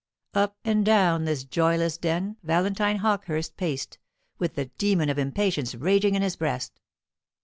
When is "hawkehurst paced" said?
3.01-3.99